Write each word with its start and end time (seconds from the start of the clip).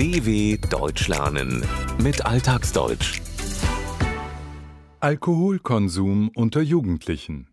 DW 0.00 0.56
Deutsch 0.70 1.08
lernen 1.08 1.62
mit 2.02 2.24
Alltagsdeutsch. 2.24 3.20
Alkoholkonsum 4.98 6.30
unter 6.34 6.62
Jugendlichen. 6.62 7.48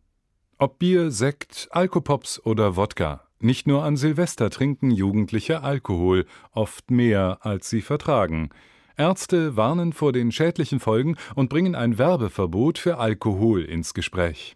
Ob 0.57 0.79
Bier, 0.79 1.11
Sekt, 1.11 1.67
Alkopops 1.71 2.39
oder 2.45 2.77
Wodka. 2.77 3.25
Nicht 3.41 3.67
nur 3.67 3.83
an 3.83 3.97
Silvester 3.97 4.49
trinken 4.49 4.91
Jugendliche 4.91 5.61
Alkohol, 5.61 6.25
oft 6.53 6.89
mehr, 6.89 7.39
als 7.41 7.69
sie 7.69 7.81
vertragen. 7.81 8.51
Ärzte 8.95 9.57
warnen 9.57 9.91
vor 9.91 10.13
den 10.13 10.31
schädlichen 10.31 10.79
Folgen 10.79 11.17
und 11.35 11.49
bringen 11.49 11.75
ein 11.75 11.97
Werbeverbot 11.97 12.77
für 12.77 12.97
Alkohol 12.97 13.65
ins 13.65 13.93
Gespräch. 13.93 14.55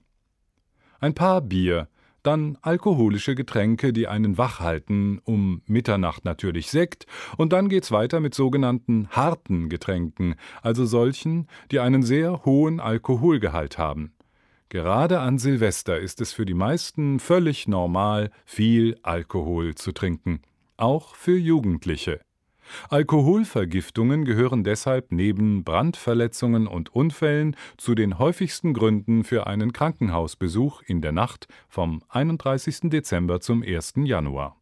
Ein 1.02 1.14
paar 1.14 1.42
Bier, 1.42 1.90
dann 2.24 2.58
alkoholische 2.62 3.36
Getränke, 3.36 3.94
die 3.94 4.08
einen 4.08 4.38
wach 4.38 4.60
halten, 4.60 5.20
um 5.24 5.62
Mitternacht 5.66 6.26
natürlich 6.26 6.70
Sekt, 6.70 7.06
und 7.38 7.54
dann 7.54 7.70
geht's 7.70 7.92
weiter 7.92 8.20
mit 8.20 8.34
sogenannten 8.34 9.08
harten 9.10 9.70
Getränken, 9.70 10.36
also 10.62 10.86
solchen, 10.86 11.48
die 11.72 11.80
einen 11.80 12.04
sehr 12.04 12.46
hohen 12.46 12.80
Alkoholgehalt 12.80 13.78
haben. 13.78 14.14
Gerade 14.70 15.20
an 15.20 15.38
Silvester 15.38 16.00
ist 16.00 16.22
es 16.22 16.32
für 16.32 16.46
die 16.46 16.54
meisten 16.54 17.20
völlig 17.20 17.68
normal, 17.68 18.32
viel 18.46 18.98
Alkohol 19.04 19.76
zu 19.76 19.92
trinken, 19.92 20.42
auch 20.78 21.16
für 21.16 21.38
Jugendliche. 21.38 22.22
Alkoholvergiftungen 22.90 24.26
gehören 24.26 24.64
deshalb 24.64 25.12
neben 25.12 25.64
Brandverletzungen 25.64 26.68
und 26.68 26.94
Unfällen 26.94 27.56
zu 27.78 27.96
den 27.96 28.20
häufigsten 28.20 28.74
Gründen 28.74 29.24
für 29.24 29.48
einen 29.48 29.74
Krankenhausbesuch 29.74 30.82
in 30.84 31.02
der 31.02 31.12
Nacht 31.12 31.48
vom 31.68 32.02
31. 32.10 32.90
Dezember 32.90 33.42
zum 33.42 33.64
1. 33.64 33.94
Januar 34.04 34.61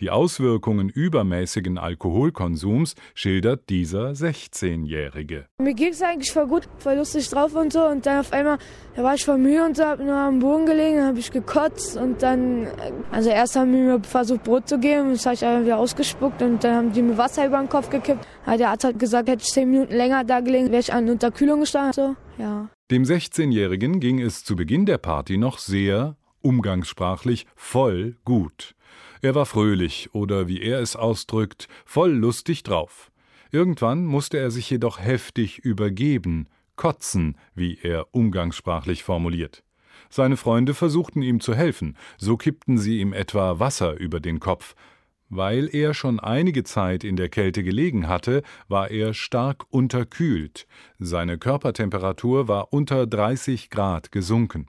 die 0.00 0.10
Auswirkungen 0.10 0.88
übermäßigen 0.88 1.78
Alkoholkonsums 1.78 2.94
schildert 3.14 3.68
dieser 3.68 4.10
16-Jährige. 4.10 5.46
Mir 5.58 5.74
ging 5.74 5.92
es 5.92 6.02
eigentlich 6.02 6.32
voll 6.32 6.46
gut, 6.46 6.68
voll 6.78 6.96
lustig 6.96 7.28
drauf 7.28 7.54
und 7.54 7.72
so. 7.72 7.84
Und 7.84 8.06
dann 8.06 8.20
auf 8.20 8.32
einmal, 8.32 8.58
da 8.96 9.02
war 9.02 9.14
ich 9.14 9.24
voll 9.24 9.38
müde 9.38 9.64
und 9.64 9.76
so, 9.76 9.84
hab 9.84 10.00
nur 10.00 10.14
am 10.14 10.38
Boden 10.38 10.66
gelegen, 10.66 11.02
habe 11.02 11.18
ich 11.18 11.30
gekotzt 11.30 11.96
und 11.96 12.22
dann, 12.22 12.66
also 13.10 13.30
erst 13.30 13.56
haben 13.56 13.72
die 13.72 13.78
mir 13.78 14.00
versucht 14.02 14.44
Brot 14.44 14.68
zu 14.68 14.78
geben, 14.78 15.10
das 15.12 15.26
habe 15.26 15.34
ich 15.34 15.44
einfach 15.44 15.64
wieder 15.64 15.78
ausgespuckt 15.78 16.42
und 16.42 16.62
dann 16.64 16.74
haben 16.74 16.92
die 16.92 17.02
mir 17.02 17.16
Wasser 17.18 17.46
über 17.46 17.58
den 17.58 17.68
Kopf 17.68 17.90
gekippt. 17.90 18.26
Der 18.46 18.70
Arzt 18.70 18.84
hat 18.84 18.98
gesagt, 18.98 19.28
hätte 19.28 19.42
ich 19.42 19.52
zehn 19.52 19.70
Minuten 19.70 19.94
länger 19.94 20.24
da 20.24 20.40
gelegen, 20.40 20.70
wäre 20.70 20.80
ich 20.80 20.92
an 20.92 21.08
Unterkühlung 21.08 21.60
gestanden. 21.60 21.92
So, 21.92 22.16
ja. 22.42 22.68
Dem 22.90 23.04
16-Jährigen 23.04 24.00
ging 24.00 24.20
es 24.20 24.44
zu 24.44 24.56
Beginn 24.56 24.86
der 24.86 24.98
Party 24.98 25.36
noch 25.36 25.58
sehr, 25.58 26.16
umgangssprachlich, 26.42 27.46
voll 27.54 28.16
gut. 28.24 28.74
Er 29.22 29.34
war 29.34 29.46
fröhlich 29.46 30.08
oder, 30.14 30.48
wie 30.48 30.62
er 30.62 30.80
es 30.80 30.96
ausdrückt, 30.96 31.68
voll 31.84 32.12
lustig 32.12 32.62
drauf. 32.62 33.10
Irgendwann 33.50 34.06
musste 34.06 34.38
er 34.38 34.50
sich 34.50 34.70
jedoch 34.70 34.98
heftig 34.98 35.58
übergeben, 35.58 36.48
kotzen, 36.76 37.36
wie 37.54 37.78
er 37.82 38.06
umgangssprachlich 38.14 39.02
formuliert. 39.02 39.62
Seine 40.08 40.36
Freunde 40.36 40.72
versuchten 40.72 41.20
ihm 41.20 41.40
zu 41.40 41.54
helfen, 41.54 41.96
so 42.16 42.36
kippten 42.36 42.78
sie 42.78 43.00
ihm 43.00 43.12
etwa 43.12 43.58
Wasser 43.58 43.98
über 43.98 44.20
den 44.20 44.40
Kopf. 44.40 44.74
Weil 45.28 45.68
er 45.72 45.94
schon 45.94 46.18
einige 46.18 46.64
Zeit 46.64 47.04
in 47.04 47.16
der 47.16 47.28
Kälte 47.28 47.62
gelegen 47.62 48.08
hatte, 48.08 48.42
war 48.66 48.90
er 48.90 49.14
stark 49.14 49.64
unterkühlt. 49.70 50.66
Seine 50.98 51.38
Körpertemperatur 51.38 52.48
war 52.48 52.72
unter 52.72 53.06
30 53.06 53.70
Grad 53.70 54.10
gesunken. 54.10 54.66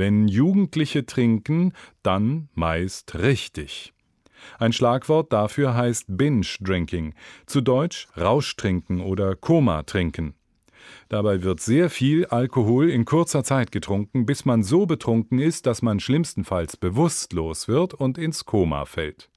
Wenn 0.00 0.28
Jugendliche 0.28 1.04
trinken, 1.04 1.74
dann 2.02 2.48
meist 2.54 3.16
richtig. 3.16 3.92
Ein 4.58 4.72
Schlagwort 4.72 5.30
dafür 5.30 5.74
heißt 5.74 6.06
Binge 6.08 6.46
Drinking, 6.58 7.12
zu 7.44 7.60
Deutsch 7.60 8.08
Rauschtrinken 8.16 9.02
oder 9.02 9.36
Koma 9.36 9.82
trinken. 9.82 10.32
Dabei 11.10 11.42
wird 11.42 11.60
sehr 11.60 11.90
viel 11.90 12.24
Alkohol 12.24 12.88
in 12.88 13.04
kurzer 13.04 13.44
Zeit 13.44 13.72
getrunken, 13.72 14.24
bis 14.24 14.46
man 14.46 14.62
so 14.62 14.86
betrunken 14.86 15.38
ist, 15.38 15.66
dass 15.66 15.82
man 15.82 16.00
schlimmstenfalls 16.00 16.78
bewusstlos 16.78 17.68
wird 17.68 17.92
und 17.92 18.16
ins 18.16 18.46
Koma 18.46 18.86
fällt. 18.86 19.28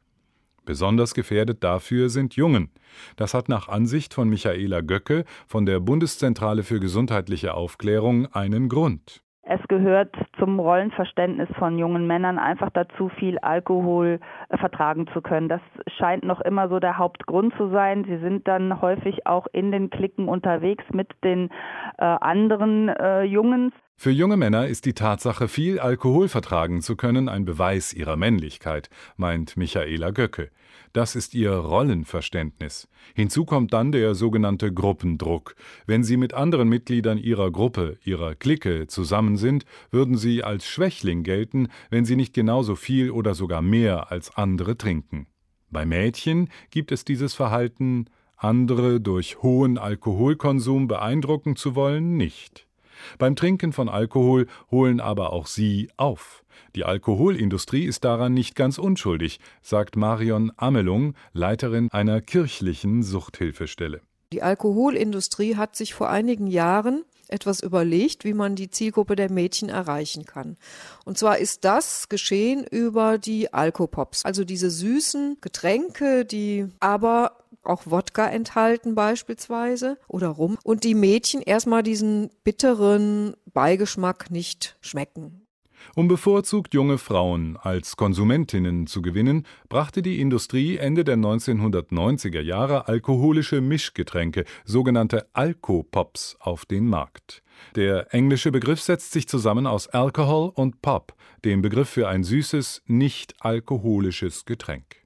Besonders 0.64 1.14
gefährdet 1.14 1.62
dafür 1.62 2.10
sind 2.10 2.38
Jungen. 2.38 2.72
Das 3.18 3.34
hat 3.34 3.50
nach 3.50 3.68
Ansicht 3.68 4.14
von 4.14 4.30
Michaela 4.30 4.80
Göcke 4.80 5.26
von 5.46 5.66
der 5.66 5.82
Bundeszentrale 5.82 6.64
für 6.64 6.80
gesundheitliche 6.80 7.54
Aufklärung 7.54 8.28
einen 8.28 8.70
Grund. 8.70 9.24
Es 9.54 9.62
gehört 9.68 10.16
zum 10.40 10.60
Rollenverständnis 10.60 11.48
von 11.60 11.78
jungen 11.78 12.08
Männern 12.08 12.40
einfach 12.40 12.72
dazu, 12.72 13.10
viel 13.10 13.38
Alkohol 13.38 14.20
äh, 14.50 14.58
vertragen 14.58 15.06
zu 15.14 15.22
können. 15.22 15.48
Das 15.48 15.62
scheint 15.96 16.24
noch 16.24 16.42
immer 16.42 16.70
so 16.70 16.80
der 16.80 16.98
Hauptgrund 16.98 17.54
zu 17.58 17.70
sein. 17.70 18.04
Sie 18.04 18.18
sind 18.18 18.48
dann 18.48 18.82
häufig 18.82 19.28
auch 19.28 19.46
in 19.54 19.72
den 19.72 19.92
Klicken 19.92 20.28
unterwegs 20.28 20.84
mit 20.92 21.12
den 21.24 21.52
äh, 22.00 22.04
anderen 22.04 22.90
äh, 22.90 23.22
Jungs. 23.26 23.74
Für 24.04 24.12
junge 24.12 24.36
Männer 24.36 24.68
ist 24.68 24.84
die 24.84 24.92
Tatsache, 24.92 25.48
viel 25.48 25.80
Alkohol 25.80 26.28
vertragen 26.28 26.82
zu 26.82 26.98
können, 26.98 27.30
ein 27.30 27.46
Beweis 27.46 27.94
ihrer 27.94 28.18
Männlichkeit, 28.18 28.90
meint 29.16 29.56
Michaela 29.56 30.12
Göcke. 30.12 30.52
Das 30.92 31.16
ist 31.16 31.34
ihr 31.34 31.54
Rollenverständnis. 31.54 32.90
Hinzu 33.16 33.46
kommt 33.46 33.72
dann 33.72 33.94
der 33.94 34.14
sogenannte 34.14 34.74
Gruppendruck. 34.74 35.56
Wenn 35.86 36.04
sie 36.04 36.18
mit 36.18 36.34
anderen 36.34 36.68
Mitgliedern 36.68 37.18
ihrer 37.18 37.50
Gruppe, 37.50 37.98
ihrer 38.04 38.36
Clique 38.36 38.88
zusammen 38.88 39.38
sind, 39.38 39.64
würden 39.90 40.18
sie 40.18 40.44
als 40.44 40.68
Schwächling 40.68 41.24
gelten, 41.24 41.70
wenn 41.90 42.04
sie 42.04 42.18
nicht 42.18 42.34
genauso 42.34 42.76
viel 42.76 43.10
oder 43.10 43.36
sogar 43.36 43.62
mehr 43.62 44.12
als 44.12 44.36
andere 44.36 44.78
trinken. 44.78 45.28
Bei 45.70 45.86
Mädchen 45.86 46.50
gibt 46.72 46.92
es 46.92 47.06
dieses 47.06 47.36
Verhalten, 47.36 48.08
andere 48.36 49.00
durch 49.00 49.42
hohen 49.42 49.78
Alkoholkonsum 49.78 50.90
beeindrucken 50.90 51.56
zu 51.56 51.76
wollen, 51.76 52.18
nicht. 52.18 52.68
Beim 53.18 53.36
Trinken 53.36 53.74
von 53.74 53.90
Alkohol 53.90 54.48
holen 54.72 55.00
aber 55.00 55.34
auch 55.34 55.48
sie 55.48 55.90
auf. 55.98 56.44
Die 56.76 56.86
Alkoholindustrie 56.86 57.86
ist 57.86 58.04
daran 58.04 58.34
nicht 58.34 58.56
ganz 58.56 58.78
unschuldig, 58.78 59.40
sagt 59.62 59.96
Marion 59.96 60.52
Amelung, 60.58 61.16
Leiterin 61.34 61.90
einer 61.92 62.22
kirchlichen 62.22 63.04
Suchthilfestelle. 63.04 64.02
Die 64.32 64.42
Alkoholindustrie 64.42 65.56
hat 65.56 65.76
sich 65.76 65.94
vor 65.94 66.10
einigen 66.10 66.48
Jahren 66.48 67.04
etwas 67.28 67.62
überlegt, 67.62 68.26
wie 68.26 68.34
man 68.34 68.56
die 68.56 68.70
Zielgruppe 68.70 69.16
der 69.16 69.32
Mädchen 69.32 69.70
erreichen 69.70 70.26
kann. 70.26 70.58
Und 71.06 71.18
zwar 71.18 71.38
ist 71.38 71.66
das 71.66 72.10
geschehen 72.10 72.64
über 72.64 73.18
die 73.18 73.54
Alkopops, 73.54 74.26
also 74.26 74.44
diese 74.44 74.70
süßen 74.70 75.38
Getränke, 75.42 76.26
die 76.26 76.68
aber 76.80 77.43
auch 77.64 77.84
Wodka 77.86 78.28
enthalten 78.28 78.96
beispielsweise 78.96 79.98
oder 80.08 80.30
Rum 80.30 80.58
und 80.64 80.84
die 80.84 80.96
Mädchen 80.96 81.42
erstmal 81.42 81.84
diesen 81.84 82.30
bitteren 82.44 83.36
Beigeschmack 83.54 84.32
nicht 84.32 84.78
schmecken. 84.82 85.44
Um 85.96 86.08
bevorzugt 86.08 86.74
junge 86.74 86.98
Frauen 86.98 87.58
als 87.58 87.98
Konsumentinnen 87.98 88.88
zu 88.88 89.02
gewinnen, 89.02 89.46
brachte 89.70 90.02
die 90.02 90.20
Industrie 90.20 90.78
Ende 90.78 91.04
der 91.04 91.18
1990er 91.18 92.42
Jahre 92.42 92.88
alkoholische 92.88 93.62
Mischgetränke, 93.62 94.46
sogenannte 94.66 95.28
Alkopops, 95.34 96.38
auf 96.40 96.66
den 96.66 96.88
Markt. 96.88 97.44
Der 97.76 98.14
englische 98.14 98.52
Begriff 98.52 98.82
setzt 98.82 99.12
sich 99.12 99.28
zusammen 99.28 99.68
aus 99.68 99.88
Alcohol 99.88 100.52
und 100.56 100.82
Pop, 100.82 101.14
dem 101.46 101.62
Begriff 101.62 101.90
für 101.90 102.08
ein 102.08 102.24
süßes, 102.24 102.82
nicht 102.88 103.36
alkoholisches 103.40 104.46
Getränk. 104.46 105.03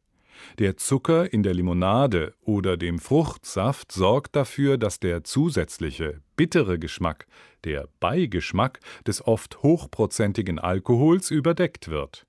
Der 0.60 0.78
Zucker 0.78 1.32
in 1.32 1.44
der 1.44 1.54
Limonade 1.54 2.34
oder 2.42 2.78
dem 2.78 3.00
Fruchtsaft 3.00 3.92
sorgt 3.92 4.36
dafür, 4.36 4.78
dass 4.78 5.00
der 5.00 5.24
zusätzliche, 5.24 6.22
bittere 6.36 6.78
Geschmack, 6.78 7.26
der 7.64 7.88
Beigeschmack 8.00 8.80
des 9.06 9.26
oft 9.26 9.64
hochprozentigen 9.64 10.60
Alkohols 10.60 11.32
überdeckt 11.32 11.90
wird 11.90 12.27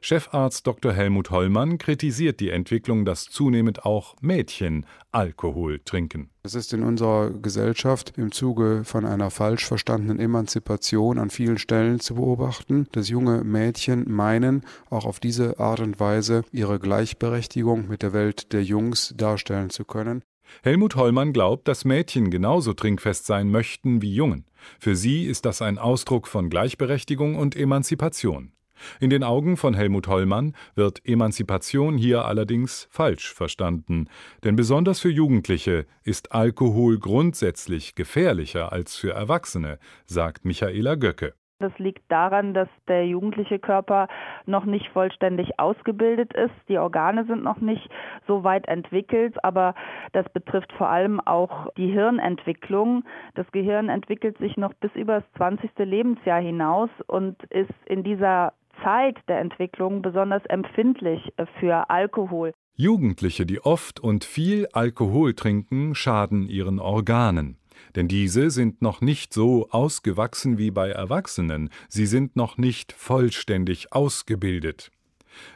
Chefarzt 0.00 0.66
Dr. 0.66 0.92
Helmut 0.92 1.30
Hollmann 1.30 1.78
kritisiert 1.78 2.40
die 2.40 2.50
Entwicklung, 2.50 3.04
dass 3.04 3.24
zunehmend 3.24 3.84
auch 3.84 4.16
Mädchen 4.20 4.86
Alkohol 5.12 5.80
trinken. 5.84 6.30
Es 6.42 6.54
ist 6.54 6.72
in 6.72 6.82
unserer 6.82 7.30
Gesellschaft 7.30 8.12
im 8.16 8.30
Zuge 8.30 8.82
von 8.84 9.04
einer 9.04 9.30
falsch 9.30 9.64
verstandenen 9.64 10.20
Emanzipation 10.20 11.18
an 11.18 11.30
vielen 11.30 11.58
Stellen 11.58 11.98
zu 12.00 12.14
beobachten, 12.14 12.86
dass 12.92 13.08
junge 13.08 13.42
Mädchen 13.42 14.10
meinen, 14.10 14.62
auch 14.90 15.06
auf 15.06 15.18
diese 15.18 15.58
Art 15.58 15.80
und 15.80 15.98
Weise 15.98 16.42
ihre 16.52 16.78
Gleichberechtigung 16.78 17.88
mit 17.88 18.02
der 18.02 18.12
Welt 18.12 18.52
der 18.52 18.62
Jungs 18.62 19.14
darstellen 19.16 19.70
zu 19.70 19.84
können. 19.84 20.22
Helmut 20.62 20.96
Hollmann 20.96 21.32
glaubt, 21.32 21.68
dass 21.68 21.84
Mädchen 21.84 22.30
genauso 22.30 22.72
trinkfest 22.72 23.26
sein 23.26 23.50
möchten 23.50 24.02
wie 24.02 24.14
Jungen. 24.14 24.44
Für 24.78 24.96
sie 24.96 25.24
ist 25.24 25.44
das 25.44 25.62
ein 25.62 25.78
Ausdruck 25.78 26.28
von 26.28 26.50
Gleichberechtigung 26.50 27.36
und 27.36 27.56
Emanzipation. 27.56 28.52
In 29.00 29.10
den 29.10 29.22
Augen 29.22 29.56
von 29.56 29.74
Helmut 29.74 30.08
Hollmann 30.08 30.54
wird 30.74 31.06
Emanzipation 31.06 31.96
hier 31.96 32.24
allerdings 32.24 32.88
falsch 32.90 33.32
verstanden, 33.32 34.08
denn 34.44 34.56
besonders 34.56 35.00
für 35.00 35.10
Jugendliche 35.10 35.86
ist 36.04 36.32
Alkohol 36.32 36.98
grundsätzlich 36.98 37.94
gefährlicher 37.94 38.72
als 38.72 38.96
für 38.96 39.12
Erwachsene, 39.12 39.78
sagt 40.06 40.44
Michaela 40.44 40.94
Göcke 40.94 41.34
Das 41.58 41.76
liegt 41.78 42.10
daran, 42.12 42.52
dass 42.52 42.68
der 42.86 43.06
jugendliche 43.06 43.58
Körper 43.58 44.08
noch 44.44 44.66
nicht 44.66 44.88
vollständig 44.88 45.58
ausgebildet 45.58 46.34
ist. 46.34 46.54
Die 46.68 46.78
Organe 46.78 47.24
sind 47.24 47.42
noch 47.42 47.60
nicht 47.60 47.88
so 48.26 48.44
weit 48.44 48.68
entwickelt, 48.68 49.42
aber 49.42 49.74
das 50.12 50.28
betrifft 50.30 50.72
vor 50.74 50.88
allem 50.88 51.20
auch 51.20 51.68
die 51.76 51.90
Hirnentwicklung. 51.90 53.04
Das 53.34 53.50
Gehirn 53.52 53.88
entwickelt 53.88 54.36
sich 54.38 54.56
noch 54.56 54.74
bis 54.74 54.94
über 54.94 55.20
das 55.20 55.32
20. 55.36 55.70
Lebensjahr 55.78 56.40
hinaus 56.40 56.90
und 57.06 57.42
ist 57.44 57.72
in 57.86 58.02
dieser 58.04 58.52
Zeit 58.86 59.18
der 59.26 59.40
Entwicklung 59.40 60.00
besonders 60.00 60.44
empfindlich 60.46 61.32
für 61.58 61.90
Alkohol. 61.90 62.52
Jugendliche, 62.76 63.44
die 63.44 63.60
oft 63.60 63.98
und 63.98 64.22
viel 64.22 64.68
Alkohol 64.72 65.34
trinken, 65.34 65.96
schaden 65.96 66.48
ihren 66.48 66.78
Organen. 66.78 67.58
Denn 67.96 68.06
diese 68.06 68.48
sind 68.50 68.82
noch 68.82 69.00
nicht 69.00 69.34
so 69.34 69.68
ausgewachsen 69.70 70.56
wie 70.56 70.70
bei 70.70 70.90
Erwachsenen, 70.90 71.70
sie 71.88 72.06
sind 72.06 72.36
noch 72.36 72.58
nicht 72.58 72.92
vollständig 72.92 73.92
ausgebildet. 73.92 74.92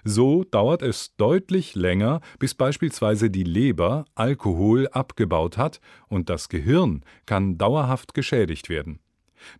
So 0.02 0.42
dauert 0.42 0.82
es 0.82 1.14
deutlich 1.16 1.76
länger, 1.76 2.20
bis 2.40 2.54
beispielsweise 2.54 3.30
die 3.30 3.44
Leber 3.44 4.06
Alkohol 4.16 4.88
abgebaut 4.88 5.56
hat 5.56 5.80
und 6.08 6.30
das 6.30 6.48
Gehirn 6.48 7.04
kann 7.26 7.58
dauerhaft 7.58 8.12
geschädigt 8.12 8.68
werden. 8.68 8.98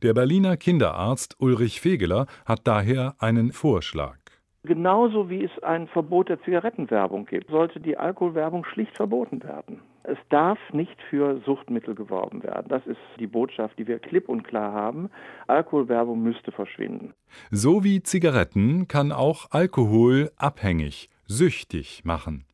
Der 0.03 0.15
Berliner 0.15 0.57
Kinderarzt 0.57 1.37
Ulrich 1.39 1.81
Fegeler 1.81 2.27
hat 2.45 2.61
daher 2.65 3.15
einen 3.19 3.53
Vorschlag. 3.53 4.19
Genauso 4.63 5.31
wie 5.31 5.45
es 5.45 5.63
ein 5.63 5.89
Verbot 5.89 6.29
der 6.29 6.43
Zigarettenwerbung 6.43 7.25
gibt, 7.25 7.51
sollte 7.51 7.81
die 7.81 7.97
Alkoholwerbung 7.97 8.65
schlicht 8.67 8.95
verboten 8.95 9.43
werden. 9.43 9.81
Es 10.03 10.19
darf 10.29 10.59
nicht 10.73 10.97
für 11.09 11.41
Suchtmittel 11.47 11.95
geworben 11.95 12.43
werden. 12.43 12.67
Das 12.69 12.87
ist 12.87 12.99
die 13.19 13.27
Botschaft, 13.27 13.79
die 13.79 13.87
wir 13.87 13.99
klipp 13.99 14.29
und 14.29 14.43
klar 14.43 14.73
haben. 14.73 15.09
Alkoholwerbung 15.47 16.23
müsste 16.23 16.53
verschwinden. 16.53 17.15
So 17.51 17.85
wie 17.85 18.03
Zigaretten 18.03 18.87
kann 18.87 19.13
auch 19.13 19.51
Alkohol 19.51 20.31
abhängig, 20.37 21.09
süchtig 21.27 22.03
machen. 22.05 22.45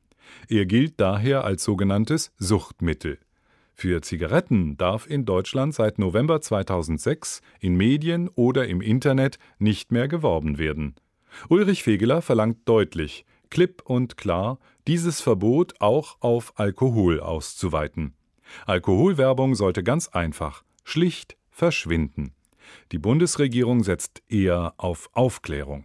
Er 0.49 0.67
gilt 0.67 1.00
daher 1.00 1.44
als 1.44 1.64
sogenanntes 1.64 2.32
Suchtmittel. 2.37 3.19
Für 3.78 4.00
Zigaretten 4.00 4.78
darf 4.78 5.06
in 5.06 5.26
Deutschland 5.26 5.75
seit 5.75 5.99
November 5.99 6.40
2006 6.40 7.43
in 7.61 7.76
Medien 7.76 8.31
oder 8.31 8.67
im 8.67 8.81
Internet 8.81 9.38
nicht 9.58 9.93
mehr 9.93 10.08
geworben 10.08 10.56
werden. 10.56 10.94
Ulrich 11.50 11.82
Fegeler 11.82 12.23
verlangt 12.23 12.61
deutlich, 12.64 13.26
klipp 13.50 13.82
und 13.84 14.17
klar, 14.17 14.58
dieses 14.87 15.20
Verbot 15.20 15.75
auch 15.81 16.17
auf 16.20 16.58
Alkohol 16.58 17.20
auszuweiten. 17.20 18.14
Alkoholwerbung 18.64 19.55
sollte 19.55 19.82
ganz 19.82 20.08
einfach, 20.08 20.64
schlicht 20.82 21.37
verschwinden. 21.50 22.32
Die 22.93 22.99
Bundesregierung 22.99 23.84
setzt 23.84 24.23
eher 24.31 24.73
auf 24.78 25.11
Aufklärung. 25.12 25.84